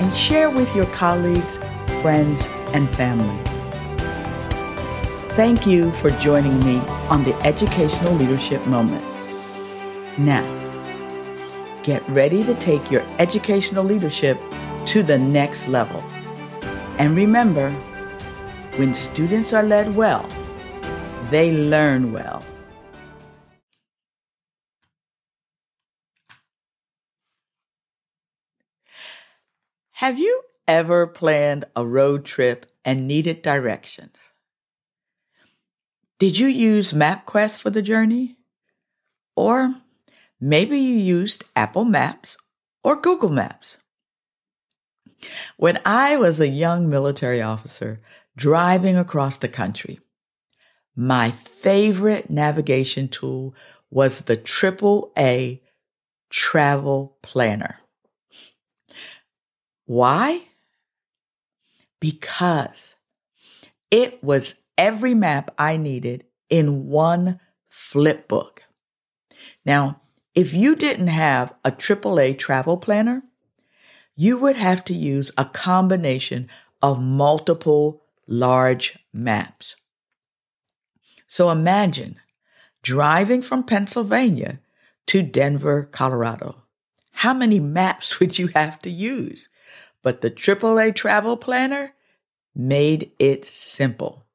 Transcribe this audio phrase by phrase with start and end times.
[0.00, 1.56] and share with your colleagues,
[2.02, 3.42] friends, and family.
[5.34, 9.04] Thank you for joining me on the Educational Leadership Moment.
[10.18, 10.44] Now,
[11.82, 14.38] get ready to take your educational leadership
[14.86, 16.02] to the next level.
[16.98, 17.70] And remember,
[18.76, 20.28] when students are led well,
[21.30, 22.37] they learn well.
[30.08, 34.16] Have you ever planned a road trip and needed directions?
[36.18, 38.38] Did you use MapQuest for the journey?
[39.36, 39.74] Or
[40.40, 42.38] maybe you used Apple Maps
[42.82, 43.76] or Google Maps.
[45.58, 48.00] When I was a young military officer
[48.34, 50.00] driving across the country,
[50.96, 53.54] my favorite navigation tool
[53.90, 55.60] was the AAA
[56.30, 57.80] Travel Planner.
[59.88, 60.42] Why?
[61.98, 62.94] Because
[63.90, 68.64] it was every map I needed in one flip book.
[69.64, 70.02] Now,
[70.34, 73.22] if you didn't have a AAA travel planner,
[74.14, 76.50] you would have to use a combination
[76.82, 79.74] of multiple large maps.
[81.26, 82.16] So imagine
[82.82, 84.60] driving from Pennsylvania
[85.06, 86.56] to Denver, Colorado.
[87.12, 89.48] How many maps would you have to use?
[90.02, 91.94] But the AAA travel planner
[92.54, 94.26] made it simple.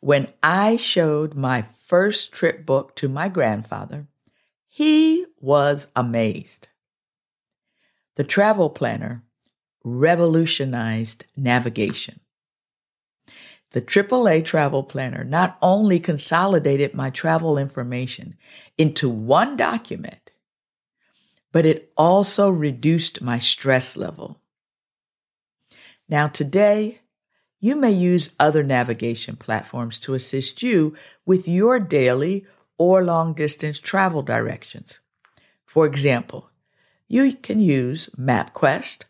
[0.00, 4.06] When I showed my first trip book to my grandfather,
[4.66, 6.68] he was amazed.
[8.16, 9.22] The travel planner
[9.84, 12.20] revolutionized navigation.
[13.70, 18.36] The AAA travel planner not only consolidated my travel information
[18.78, 20.25] into one document,
[21.56, 24.42] but it also reduced my stress level.
[26.06, 27.00] Now, today,
[27.60, 32.44] you may use other navigation platforms to assist you with your daily
[32.76, 34.98] or long distance travel directions.
[35.64, 36.50] For example,
[37.08, 39.04] you can use MapQuest,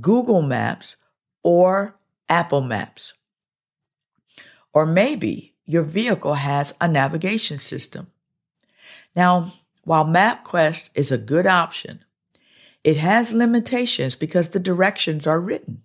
[0.00, 0.96] Google Maps,
[1.42, 3.12] or Apple Maps.
[4.72, 8.06] Or maybe your vehicle has a navigation system.
[9.14, 9.52] Now,
[9.84, 12.04] while MapQuest is a good option,
[12.84, 15.82] it has limitations because the directions are written.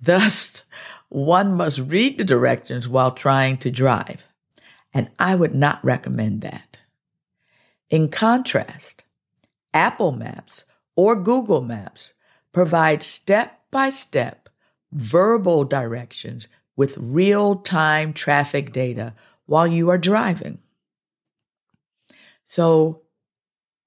[0.00, 0.62] Thus,
[1.08, 4.26] one must read the directions while trying to drive.
[4.92, 6.78] And I would not recommend that.
[7.90, 9.02] In contrast,
[9.72, 10.64] Apple Maps
[10.96, 12.12] or Google Maps
[12.52, 14.48] provide step by step
[14.92, 19.14] verbal directions with real time traffic data
[19.46, 20.58] while you are driving.
[22.44, 23.02] So,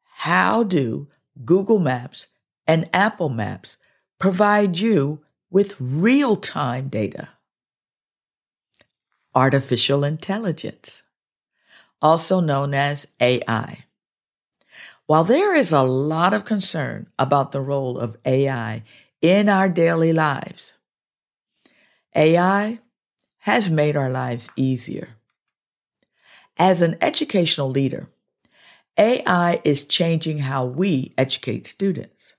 [0.03, 1.07] how do
[1.45, 2.27] Google Maps
[2.67, 3.77] and Apple Maps
[4.19, 7.29] provide you with real time data.
[9.33, 11.03] Artificial intelligence,
[12.01, 13.85] also known as AI.
[15.05, 18.83] While there is a lot of concern about the role of AI
[19.21, 20.73] in our daily lives,
[22.15, 22.79] AI
[23.39, 25.09] has made our lives easier.
[26.57, 28.09] As an educational leader,
[28.97, 32.35] AI is changing how we educate students.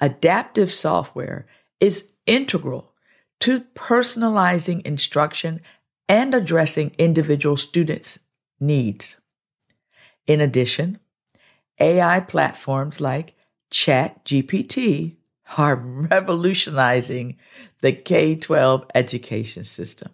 [0.00, 1.46] Adaptive software
[1.80, 2.92] is integral
[3.40, 5.60] to personalizing instruction
[6.08, 8.18] and addressing individual students'
[8.60, 9.20] needs.
[10.26, 10.98] In addition,
[11.78, 13.34] AI platforms like
[13.70, 15.16] ChatGPT
[15.56, 17.36] are revolutionizing
[17.80, 20.10] the K 12 education system.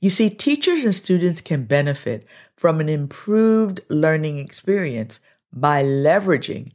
[0.00, 2.26] You see, teachers and students can benefit
[2.56, 5.20] from an improved learning experience
[5.52, 6.72] by leveraging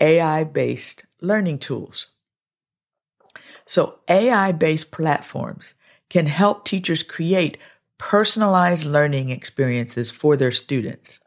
[0.00, 2.08] AI based learning tools.
[3.66, 5.74] So AI based platforms
[6.08, 7.58] can help teachers create
[7.98, 11.20] personalized learning experiences for their students.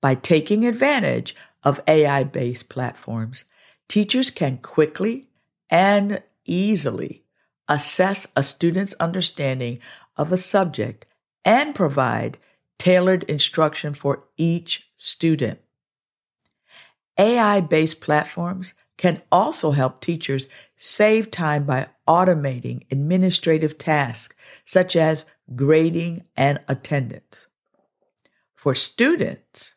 [0.00, 3.44] By taking advantage of AI based platforms,
[3.88, 5.24] teachers can quickly
[5.70, 7.22] and easily
[7.68, 9.80] assess a student's understanding
[10.16, 11.06] of a subject
[11.44, 12.38] and provide
[12.78, 15.60] tailored instruction for each student.
[17.18, 24.34] AI based platforms can also help teachers save time by automating administrative tasks
[24.64, 25.24] such as
[25.54, 27.46] grading and attendance.
[28.54, 29.74] For students,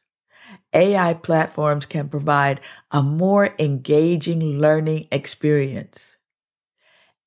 [0.73, 6.17] AI platforms can provide a more engaging learning experience.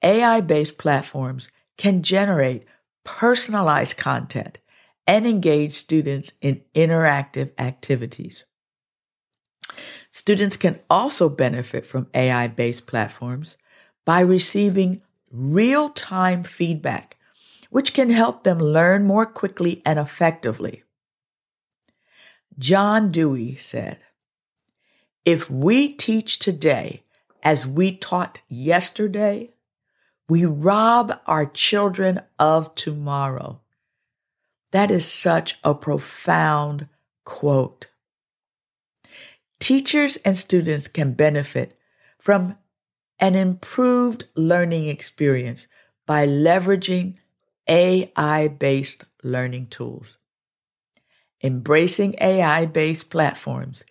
[0.02, 2.64] AI based platforms can generate
[3.04, 4.58] personalized content
[5.06, 8.44] and engage students in interactive activities.
[10.10, 13.56] Students can also benefit from AI based platforms
[14.04, 15.00] by receiving
[15.30, 17.16] real time feedback,
[17.70, 20.82] which can help them learn more quickly and effectively.
[22.58, 23.98] John Dewey said,
[25.24, 27.02] If we teach today
[27.42, 29.51] as we taught yesterday,
[30.32, 33.60] we rob our children of tomorrow.
[34.70, 36.88] That is such a profound
[37.26, 37.88] quote.
[39.60, 41.76] Teachers and students can benefit
[42.18, 42.56] from
[43.20, 45.66] an improved learning experience
[46.06, 47.18] by leveraging
[47.68, 50.16] AI based learning tools.
[51.44, 53.84] Embracing AI based platforms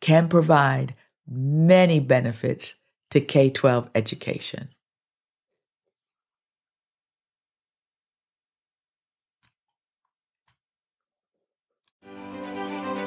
[0.00, 0.94] can provide
[1.26, 2.76] many benefits
[3.10, 4.68] to K 12 education.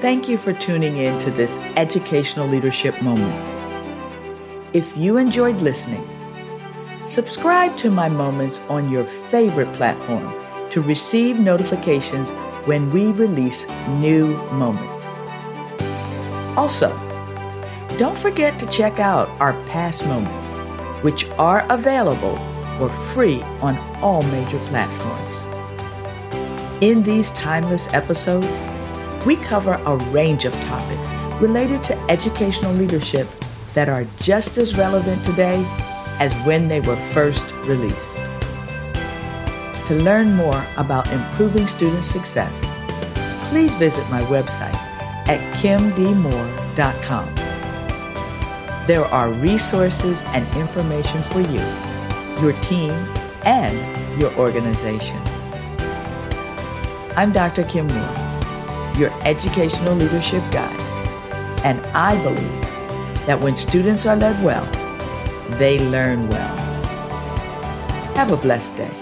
[0.01, 3.47] Thank you for tuning in to this educational leadership moment.
[4.73, 6.09] If you enjoyed listening,
[7.05, 10.33] subscribe to my moments on your favorite platform
[10.71, 12.31] to receive notifications
[12.65, 13.67] when we release
[13.99, 15.05] new moments.
[16.57, 16.89] Also,
[17.99, 20.47] don't forget to check out our past moments,
[21.03, 22.37] which are available
[22.79, 25.43] for free on all major platforms.
[26.81, 28.47] In these timeless episodes,
[29.25, 31.07] we cover a range of topics
[31.41, 33.27] related to educational leadership
[33.73, 35.63] that are just as relevant today
[36.19, 38.15] as when they were first released.
[39.87, 42.53] To learn more about improving student success,
[43.49, 44.75] please visit my website
[45.27, 47.35] at kimdmoore.com.
[48.87, 51.61] There are resources and information for you,
[52.41, 52.91] your team,
[53.43, 55.17] and your organization.
[57.15, 57.63] I'm Dr.
[57.63, 58.20] Kim Moore
[59.01, 60.79] your educational leadership guide.
[61.65, 62.61] And I believe
[63.25, 64.65] that when students are led well,
[65.57, 66.55] they learn well.
[68.15, 69.00] Have a blessed day.